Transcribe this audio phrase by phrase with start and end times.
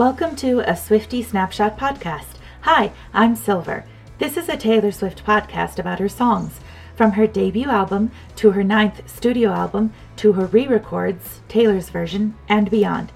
[0.00, 2.38] Welcome to a Swiftie Snapshot podcast.
[2.62, 3.84] Hi, I'm Silver.
[4.16, 6.58] This is a Taylor Swift podcast about her songs,
[6.96, 12.34] from her debut album to her ninth studio album to her re records, Taylor's version,
[12.48, 13.12] and beyond.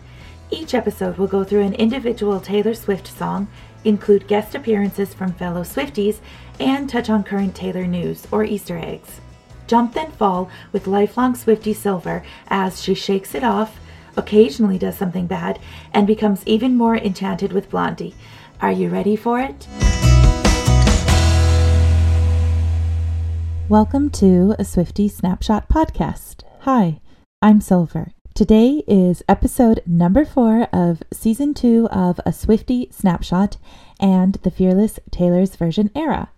[0.51, 3.49] Each episode will go through an individual Taylor Swift song,
[3.83, 6.19] include guest appearances from fellow Swifties,
[6.61, 9.23] and touch on current Taylor news or Easter eggs.
[9.67, 13.81] Jump then fall with lifelong Swiftie Silver as she shakes it off,
[14.17, 15.59] occasionally does something bad,
[15.93, 18.15] and becomes even more enchanted with Blondie.
[18.61, 19.67] Are you ready for it?
[23.69, 26.43] Welcome to a Swiftie Snapshot podcast.
[26.61, 27.01] Hi,
[27.41, 28.13] I'm Silver.
[28.35, 33.57] Today is episode number four of season two of A Swiftie Snapshot
[34.01, 36.31] and the Fearless Taylor's Version era.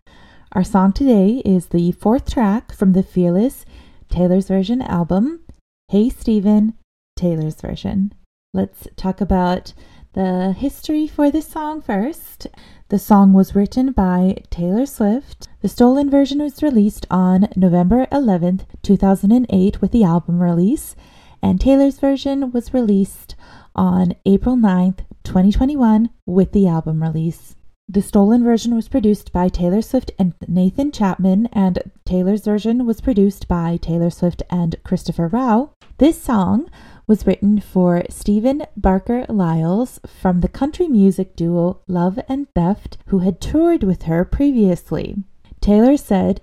[0.52, 3.64] Our song today is the fourth track from the Fearless
[4.08, 5.40] Taylor's Version album,
[5.88, 6.74] Hey Stephen,
[7.16, 8.12] Taylor's Version.
[8.54, 9.72] Let's talk about
[10.12, 12.46] the history for this song first.
[12.88, 15.48] The song was written by Taylor Swift.
[15.60, 20.94] The stolen version was released on November 11th, 2008, with the album release
[21.42, 23.36] and Taylor's version was released
[23.74, 27.54] on April 9th, 2021, with the album release.
[27.88, 33.00] The stolen version was produced by Taylor Swift and Nathan Chapman, and Taylor's version was
[33.00, 35.70] produced by Taylor Swift and Christopher Rowe.
[35.98, 36.68] This song
[37.06, 43.20] was written for Stephen Barker Liles from the country music duo Love and Theft, who
[43.20, 45.16] had toured with her previously.
[45.60, 46.40] Taylor said,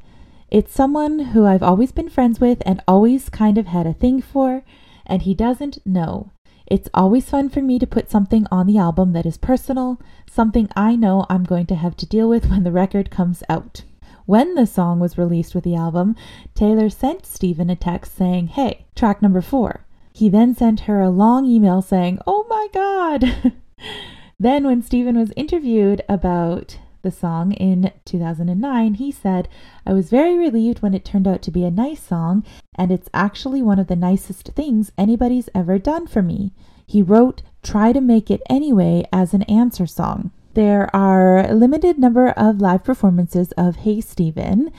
[0.50, 4.22] It's someone who I've always been friends with and always kind of had a thing
[4.22, 4.64] for
[5.06, 6.32] and he doesn't know.
[6.66, 10.70] It's always fun for me to put something on the album that is personal, something
[10.76, 13.84] I know I'm going to have to deal with when the record comes out.
[14.26, 16.16] When the song was released with the album,
[16.56, 19.86] Taylor sent Stephen a text saying, Hey, track number four.
[20.14, 23.54] He then sent her a long email saying, Oh my God!
[24.40, 29.50] then, when Stephen was interviewed about the song in 2009, he said,
[29.86, 33.10] I was very relieved when it turned out to be a nice song, and it's
[33.14, 36.54] actually one of the nicest things anybody's ever done for me.
[36.86, 40.32] He wrote, Try to make it anyway as an answer song.
[40.54, 44.72] There are a limited number of live performances of Hey Stephen.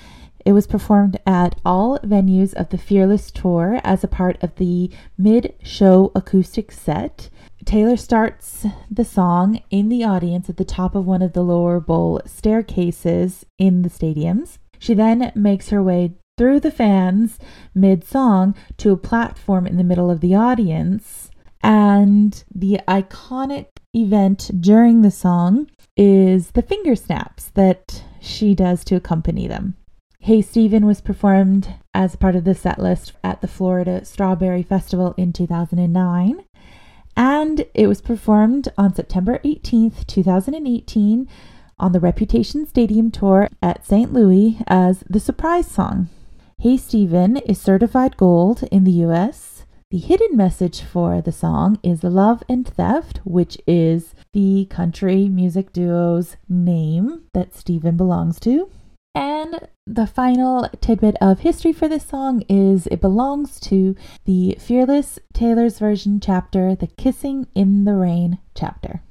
[0.44, 4.91] It was performed at all venues of the Fearless Tour as a part of the
[5.16, 7.31] mid show acoustic set.
[7.65, 11.81] Taylor starts the song in the audience at the top of one of the lower
[11.81, 14.59] bowl staircases in the stadiums.
[14.78, 17.38] She then makes her way through the fans
[17.75, 21.31] mid song to a platform in the middle of the audience.
[21.62, 28.97] And the iconic event during the song is the finger snaps that she does to
[28.97, 29.76] accompany them.
[30.25, 35.12] Hey Stephen was performed as part of the set list at the Florida Strawberry Festival
[35.19, 36.43] in 2009
[37.15, 41.29] and it was performed on September 18th, 2018,
[41.79, 44.15] on the Reputation Stadium tour at St.
[44.15, 46.09] Louis as the surprise song.
[46.59, 49.67] Hey Stephen is certified gold in the US.
[49.91, 55.75] The hidden message for the song is Love and Theft, which is the country music
[55.75, 58.71] duo's name that Stephen belongs to.
[59.14, 63.94] And the final tidbit of history for this song is it belongs to
[64.25, 69.02] the Fearless Taylor's Version chapter, the Kissing in the Rain chapter.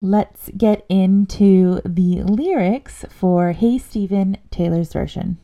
[0.00, 5.38] Let's get into the lyrics for Hey Stephen Taylor's version.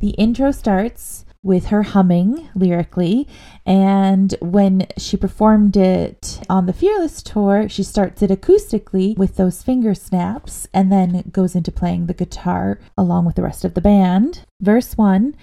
[0.00, 3.28] The intro starts with her humming lyrically.
[3.64, 9.62] And when she performed it on the Fearless tour, she starts it acoustically with those
[9.62, 13.80] finger snaps and then goes into playing the guitar along with the rest of the
[13.80, 14.44] band.
[14.60, 15.36] Verse 1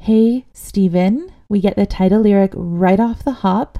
[0.00, 1.32] Hey, Stephen.
[1.48, 3.78] We get the title lyric right off the hop.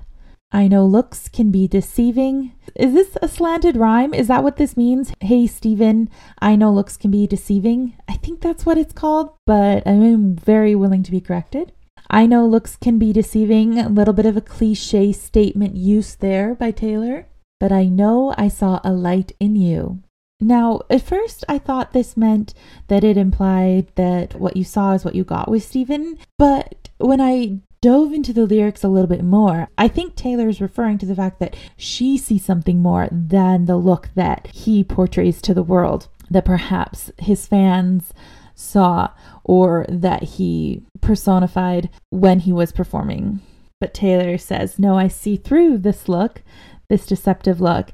[0.55, 2.53] I know looks can be deceiving.
[2.77, 4.15] Is this a slanted rhyme?
[4.15, 5.13] Is that what this means?
[5.21, 7.95] Hey, Stephen, I know looks can be deceiving.
[8.09, 11.73] I think that's what it's called, but I'm very willing to be corrected.
[12.09, 16.55] I know looks can be deceiving, a little bit of a cliche statement used there
[16.55, 17.27] by Taylor,
[17.59, 20.05] but I know I saw a light in you.
[20.41, 22.55] Now, at first, I thought this meant
[22.87, 27.21] that it implied that what you saw is what you got with Stephen, but when
[27.21, 31.07] I dove into the lyrics a little bit more, I think Taylor is referring to
[31.07, 35.63] the fact that she sees something more than the look that he portrays to the
[35.63, 38.15] world, that perhaps his fans
[38.55, 39.11] saw
[39.45, 43.41] or that he personified when he was performing.
[43.83, 46.41] But Taylor says, No, I see through this look,
[46.89, 47.91] this deceptive look,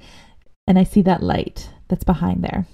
[0.69, 2.65] and I see that light that's behind there.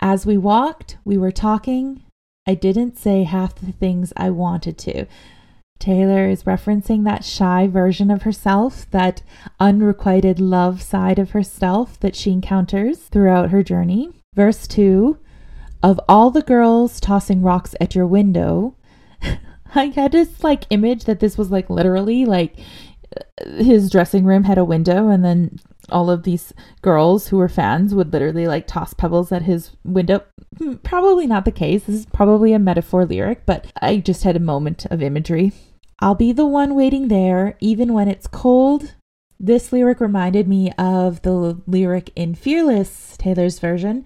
[0.00, 2.02] As we walked, we were talking.
[2.48, 5.06] I didn't say half the things I wanted to.
[5.78, 9.22] Taylor is referencing that shy version of herself, that
[9.60, 14.10] unrequited love side of herself that she encounters throughout her journey.
[14.34, 15.18] Verse 2
[15.82, 18.76] Of all the girls tossing rocks at your window,
[19.74, 22.58] I had this like image that this was like literally like
[23.16, 25.58] uh, his dressing room had a window and then
[25.90, 26.52] all of these
[26.82, 30.22] girls who were fans would literally like toss pebbles at his window.
[30.58, 31.84] Hmm, probably not the case.
[31.84, 35.52] This is probably a metaphor lyric, but I just had a moment of imagery.
[36.00, 38.94] I'll be the one waiting there, even when it's cold.
[39.38, 44.04] This lyric reminded me of the lyric in Fearless, Taylor's version,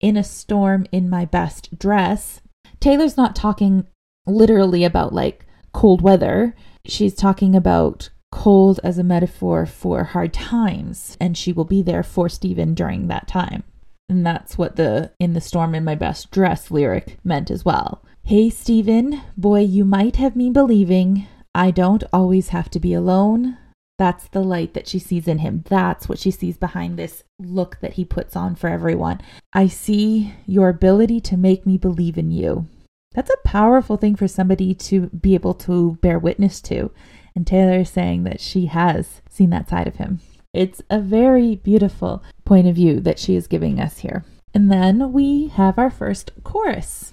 [0.00, 2.40] in a storm in my best dress.
[2.80, 3.86] Taylor's not talking
[4.26, 6.54] literally about like cold weather.
[6.84, 12.02] She's talking about cold as a metaphor for hard times, and she will be there
[12.02, 13.64] for Stephen during that time.
[14.08, 18.02] And that's what the In the Storm in My Best Dress lyric meant as well.
[18.24, 23.58] Hey, Stephen, boy, you might have me believing I don't always have to be alone.
[23.98, 25.64] That's the light that she sees in him.
[25.68, 29.20] That's what she sees behind this look that he puts on for everyone.
[29.52, 32.66] I see your ability to make me believe in you.
[33.12, 36.92] That's a powerful thing for somebody to be able to bear witness to.
[37.38, 40.18] And Taylor is saying that she has seen that side of him.
[40.52, 44.24] It's a very beautiful point of view that she is giving us here.
[44.52, 47.12] And then we have our first chorus.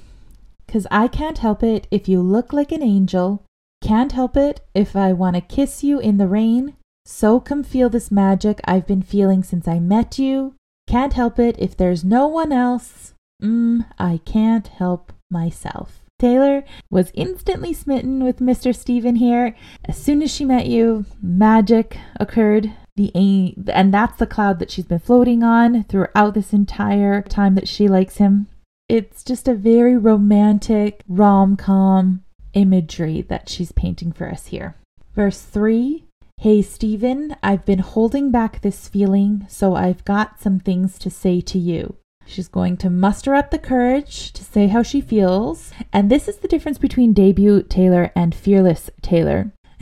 [0.66, 3.44] Because I can't help it if you look like an angel.
[3.84, 6.76] Can't help it if I want to kiss you in the rain.
[7.06, 10.56] So come feel this magic I've been feeling since I met you.
[10.88, 13.14] Can't help it if there's no one else.
[13.44, 16.00] Mmm, I can't help myself.
[16.26, 18.76] Taylor was instantly smitten with Mr.
[18.76, 19.56] Stephen here.
[19.88, 22.72] As soon as she met you, magic occurred.
[22.96, 27.68] The and that's the cloud that she's been floating on throughout this entire time that
[27.68, 28.48] she likes him.
[28.90, 32.24] It's just a very romantic rom-com
[32.54, 34.74] imagery that she's painting for us here.
[35.14, 36.06] Verse 3
[36.40, 41.40] Hey Stephen, I've been holding back this feeling, so I've got some things to say
[41.42, 41.98] to you.
[42.26, 45.72] She's going to muster up the courage to say how she feels.
[45.94, 49.52] And this is the difference between debut Taylor and fearless Taylor.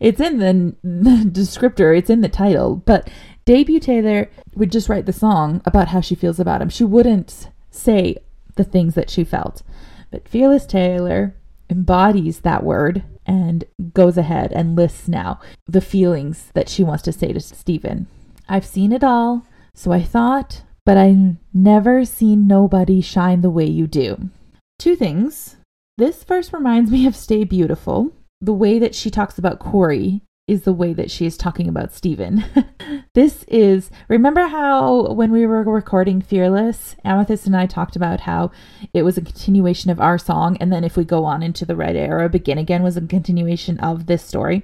[0.00, 3.08] it's in the, the descriptor, it's in the title, but
[3.44, 6.68] debut Taylor would just write the song about how she feels about him.
[6.68, 8.16] She wouldn't say
[8.54, 9.62] the things that she felt.
[10.10, 11.34] But fearless Taylor
[11.68, 17.12] embodies that word and goes ahead and lists now the feelings that she wants to
[17.12, 18.06] say to Stephen.
[18.48, 23.66] I've seen it all, so I thought but I've never seen nobody shine the way
[23.66, 24.30] you do.
[24.78, 25.56] Two things.
[25.98, 28.12] This verse reminds me of Stay Beautiful.
[28.40, 31.92] The way that she talks about Cory is the way that she is talking about
[31.92, 32.44] Stephen.
[33.14, 38.52] this is, remember how when we were recording Fearless, Amethyst and I talked about how
[38.94, 41.74] it was a continuation of our song, and then if we go on into the
[41.74, 44.62] Red Era, Begin Again was a continuation of this story.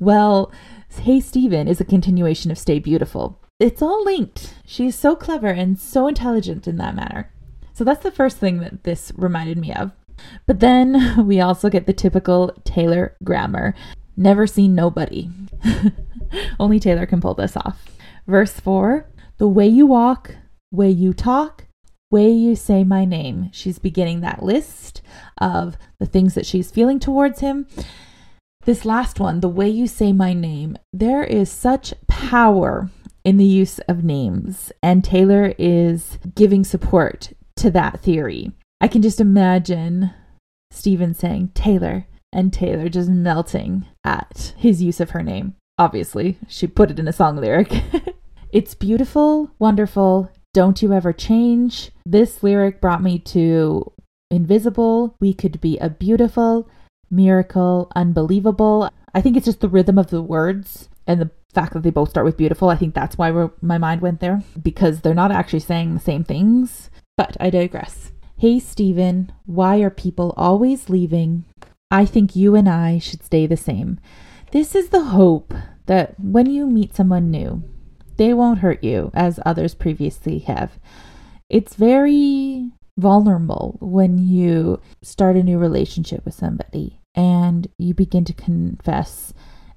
[0.00, 0.50] Well,
[0.88, 4.54] Hey Stephen is a continuation of Stay Beautiful it's all linked.
[4.66, 7.30] She's so clever and so intelligent in that manner.
[7.72, 9.92] So that's the first thing that this reminded me of.
[10.46, 13.74] But then we also get the typical Taylor grammar
[14.16, 15.30] never seen nobody.
[16.60, 17.84] Only Taylor can pull this off.
[18.26, 19.06] Verse 4
[19.38, 20.34] The way you walk,
[20.72, 21.66] way you talk,
[22.10, 23.48] way you say my name.
[23.52, 25.02] She's beginning that list
[25.38, 27.66] of the things that she's feeling towards him.
[28.64, 32.90] This last one, the way you say my name, there is such power
[33.24, 38.52] in the use of names, and Taylor is giving support to that theory.
[38.80, 40.12] I can just imagine
[40.70, 45.54] Stephen saying Taylor and Taylor just melting at his use of her name.
[45.78, 47.72] Obviously, she put it in a song lyric.
[48.52, 51.90] it's beautiful, wonderful, don't you ever change.
[52.04, 53.92] This lyric brought me to
[54.32, 55.14] Invisible.
[55.20, 56.68] We could be a beautiful,
[57.10, 58.90] miracle, unbelievable.
[59.14, 62.10] I think it's just the rhythm of the words and the fact that they both
[62.10, 65.60] start with beautiful, I think that's why my mind went there because they're not actually
[65.60, 66.90] saying the same things.
[67.16, 68.12] But I digress.
[68.38, 71.44] Hey, Stephen, why are people always leaving?
[71.90, 74.00] I think you and I should stay the same.
[74.50, 75.54] This is the hope
[75.86, 77.62] that when you meet someone new,
[78.16, 80.78] they won't hurt you as others previously have.
[81.48, 88.32] It's very vulnerable when you start a new relationship with somebody and you begin to
[88.32, 89.32] confess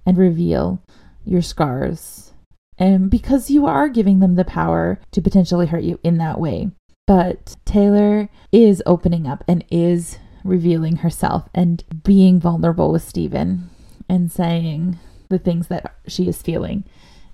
[0.05, 0.81] and reveal
[1.25, 2.33] your scars.
[2.77, 6.71] And because you are giving them the power to potentially hurt you in that way.
[7.07, 13.69] But Taylor is opening up and is revealing herself and being vulnerable with Stephen
[14.09, 16.83] and saying the things that she is feeling.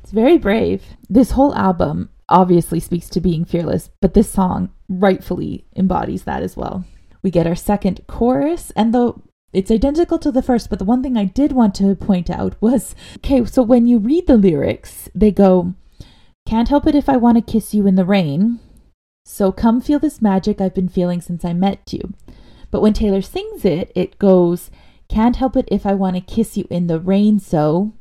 [0.01, 0.83] It's very brave.
[1.10, 6.55] This whole album obviously speaks to being fearless, but this song rightfully embodies that as
[6.55, 6.86] well.
[7.21, 9.13] We get our second chorus, and the
[9.53, 12.55] It's identical to the first, but the one thing I did want to point out
[12.62, 15.74] was okay, so when you read the lyrics, they go,
[16.46, 18.60] Can't help it if I want to kiss you in the rain.
[19.25, 22.13] So come feel this magic I've been feeling since I met you.
[22.72, 24.72] But when Taylor sings it, it goes,
[25.10, 27.93] Can't help it if I want to kiss you in the rain, so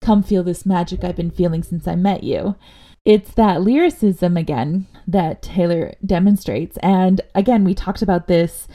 [0.00, 2.56] come feel this magic I've been feeling since I met you.
[3.04, 6.76] It's that lyricism again that Taylor demonstrates.
[6.78, 8.68] And again, we talked about this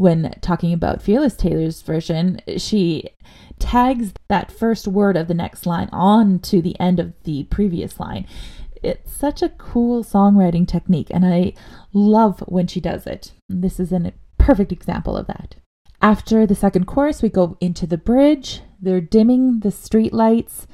[0.00, 2.40] when talking about Fearless Taylor's version.
[2.56, 3.10] She
[3.58, 8.00] tags that first word of the next line on to the end of the previous
[8.00, 8.26] line.
[8.82, 11.52] It's such a cool songwriting technique, and I
[11.92, 13.32] love when she does it.
[13.50, 15.56] This is a perfect example of that.
[16.00, 18.62] After the second chorus, we go into the bridge.
[18.80, 20.66] They're dimming the street lights.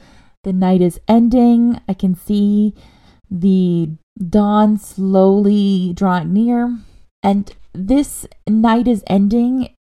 [0.45, 1.81] The night is ending.
[1.89, 2.75] I can see
[3.29, 6.79] the dawn slowly drawing near.
[7.25, 9.71] And this night is ending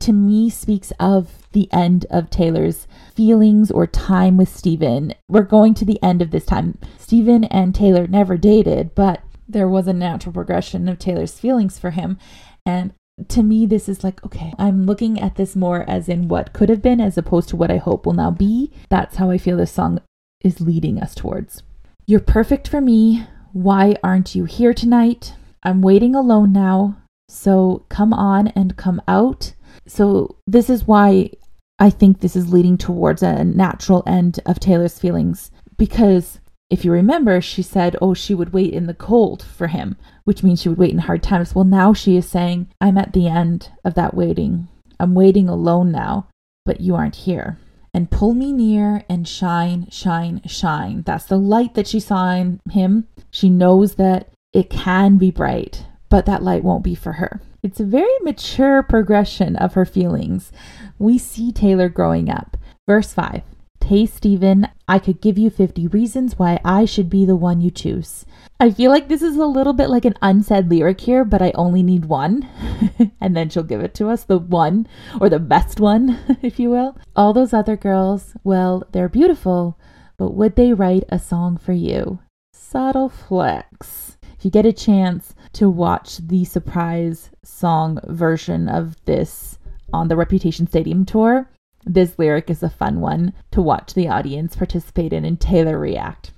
[0.00, 5.14] to me speaks of the end of Taylor's feelings or time with Stephen.
[5.28, 6.78] We're going to the end of this time.
[6.98, 11.90] Stephen and Taylor never dated, but there was a natural progression of Taylor's feelings for
[11.90, 12.18] him.
[12.64, 12.92] And
[13.28, 16.68] to me, this is like, okay, I'm looking at this more as in what could
[16.68, 18.72] have been as opposed to what I hope will now be.
[18.90, 20.00] That's how I feel this song
[20.42, 21.62] is leading us towards.
[22.06, 23.26] You're perfect for me.
[23.52, 25.34] Why aren't you here tonight?
[25.62, 26.96] I'm waiting alone now.
[27.28, 29.52] So come on and come out.
[29.86, 31.30] So this is why
[31.78, 36.90] I think this is leading towards a natural end of Taylor's feelings because if you
[36.90, 40.68] remember, she said, oh, she would wait in the cold for him, which means she
[40.68, 41.54] would wait in hard times.
[41.54, 44.66] Well, now she is saying, I'm at the end of that waiting.
[44.98, 46.26] I'm waiting alone now,
[46.64, 47.58] but you aren't here.
[47.94, 51.02] And pull me near and shine, shine, shine.
[51.02, 53.06] That's the light that she saw in him.
[53.30, 57.40] She knows that it can be bright, but that light won't be for her.
[57.62, 60.52] It's a very mature progression of her feelings.
[60.98, 62.56] We see Taylor growing up.
[62.86, 63.42] Verse 5
[63.86, 67.70] Hey, Stephen, I could give you 50 reasons why I should be the one you
[67.70, 68.26] choose.
[68.58, 71.52] I feel like this is a little bit like an unsaid lyric here, but I
[71.54, 72.48] only need one.
[73.20, 74.88] and then she'll give it to us the one,
[75.20, 76.98] or the best one, if you will.
[77.14, 79.78] All those other girls, well, they're beautiful,
[80.16, 82.18] but would they write a song for you?
[82.52, 84.16] Subtle flex.
[84.36, 89.58] If you get a chance, to watch the surprise song version of this
[89.90, 91.48] on the Reputation Stadium tour.
[91.86, 96.30] This lyric is a fun one to watch the audience participate in and Taylor react.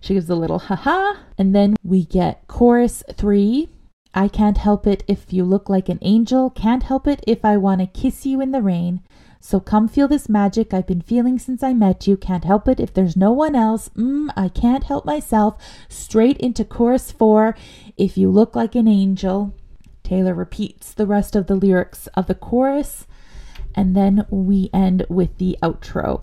[0.00, 3.68] She gives a little haha, and then we get chorus three.
[4.14, 7.58] I can't help it if you look like an angel, can't help it if I
[7.58, 9.02] want to kiss you in the rain.
[9.44, 12.16] So come feel this magic I've been feeling since I met you.
[12.16, 13.88] Can't help it if there's no one else.
[13.96, 15.60] Mmm, I can't help myself.
[15.88, 17.56] Straight into chorus four.
[17.96, 19.52] If you look like an angel.
[20.04, 23.08] Taylor repeats the rest of the lyrics of the chorus.
[23.74, 26.22] And then we end with the outro.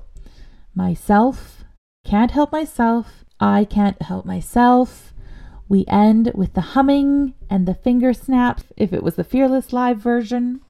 [0.73, 1.65] Myself,
[2.05, 3.25] can't help myself.
[3.37, 5.13] I can't help myself.
[5.67, 9.97] We end with the humming and the finger snap if it was the Fearless Live
[9.97, 10.61] version.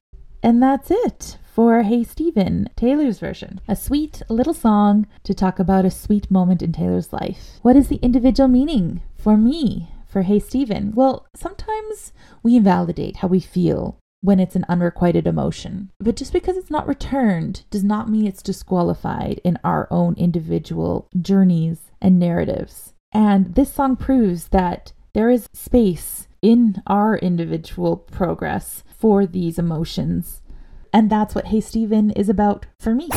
[0.42, 3.60] And that's it for Hey Stephen, Taylor's version.
[3.68, 7.58] A sweet little song to talk about a sweet moment in Taylor's life.
[7.60, 10.94] What is the individual meaning for me, for Hey Stephen?
[10.94, 15.90] Well, sometimes we invalidate how we feel when it's an unrequited emotion.
[16.00, 21.10] But just because it's not returned does not mean it's disqualified in our own individual
[21.20, 22.94] journeys and narratives.
[23.12, 30.40] And this song proves that there is space in our individual progress for these emotions
[30.92, 33.08] and that's what Hey Stephen is about for me.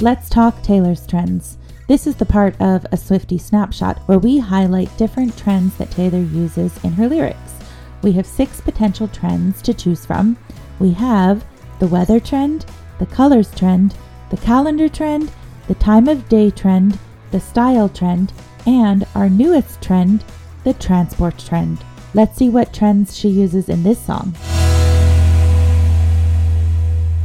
[0.00, 1.58] Let's talk Taylor's trends.
[1.86, 6.20] This is the part of a Swiftie snapshot where we highlight different trends that Taylor
[6.20, 7.54] uses in her lyrics.
[8.02, 10.36] We have six potential trends to choose from.
[10.78, 11.44] We have
[11.80, 12.64] the weather trend,
[12.98, 13.94] the colors trend,
[14.30, 15.30] the calendar trend,
[15.68, 16.98] the time of day trend,
[17.30, 18.32] the style trend,
[18.66, 20.24] and our newest trend,
[20.64, 21.84] the transport trend.
[22.14, 24.34] Let's see what trends she uses in this song.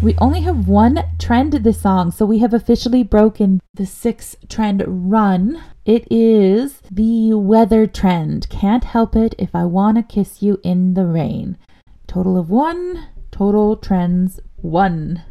[0.05, 4.83] We only have one trend this song, so we have officially broken the six trend
[4.85, 5.63] run.
[5.83, 8.47] It is the weather trend.
[8.51, 11.57] Can't help it if I want to kiss you in the rain.
[12.05, 15.23] Total of one, total trends one.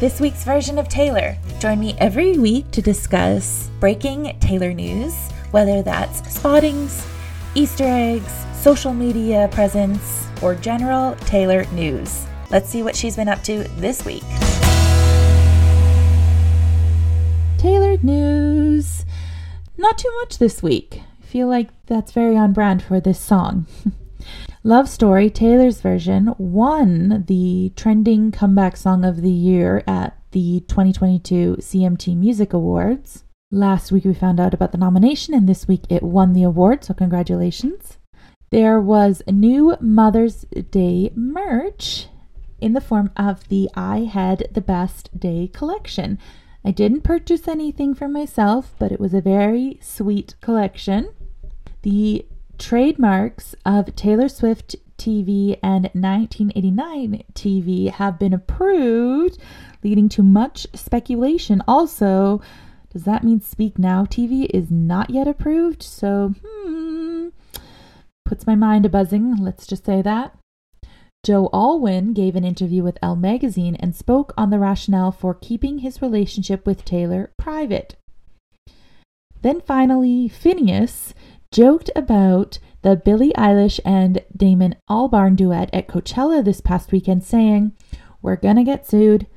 [0.00, 1.36] This week's version of Taylor.
[1.60, 5.14] Join me every week to discuss breaking Taylor news,
[5.52, 7.06] whether that's spottings,
[7.54, 12.26] Easter eggs, social media presence, or general Taylor news.
[12.52, 14.22] Let's see what she's been up to this week.
[17.56, 19.06] Taylor news.
[19.78, 21.00] Not too much this week.
[21.22, 23.66] I feel like that's very on brand for this song.
[24.64, 31.56] Love Story, Taylor's version, won the trending comeback song of the year at the 2022
[31.58, 33.24] CMT Music Awards.
[33.50, 36.84] Last week we found out about the nomination, and this week it won the award,
[36.84, 37.96] so congratulations.
[38.50, 42.08] There was new Mother's Day merch
[42.62, 46.18] in the form of the I Had the Best Day collection.
[46.64, 51.12] I didn't purchase anything for myself, but it was a very sweet collection.
[51.82, 52.24] The
[52.58, 59.38] trademarks of Taylor Swift TV and 1989 TV have been approved,
[59.82, 61.60] leading to much speculation.
[61.66, 62.40] Also,
[62.92, 65.82] does that mean Speak Now TV is not yet approved?
[65.82, 67.28] So, hmm,
[68.24, 69.36] puts my mind a buzzing.
[69.36, 70.36] Let's just say that.
[71.24, 75.78] Joe Alwyn gave an interview with Elle magazine and spoke on the rationale for keeping
[75.78, 77.94] his relationship with Taylor private.
[79.42, 81.14] Then finally, Finneas
[81.52, 87.72] joked about the Billie Eilish and Damon Albarn duet at Coachella this past weekend, saying,
[88.20, 89.28] We're gonna get sued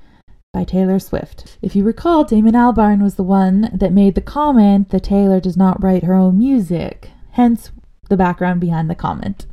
[0.52, 1.60] by Taylor Swift.
[1.62, 5.58] If you recall, Damon Albarn was the one that made the comment that Taylor does
[5.58, 7.72] not write her own music, hence
[8.10, 9.46] the background behind the comment.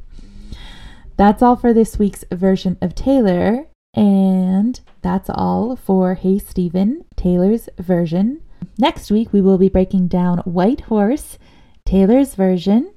[1.17, 7.69] That's all for this week's version of Taylor, and that's all for Hey Stephen, Taylor's
[7.79, 8.41] version.
[8.79, 11.39] Next week, we will be breaking down White Horse
[11.85, 12.93] Taylor's version,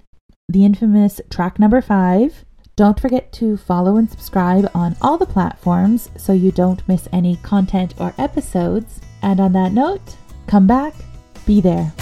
[0.48, 2.46] the infamous track number five.
[2.76, 7.38] Don't forget to follow and subscribe on all the platforms so you don't miss any
[7.38, 9.00] content or episodes.
[9.22, 10.18] And on that note,
[10.48, 10.94] come back,
[11.46, 11.94] be there.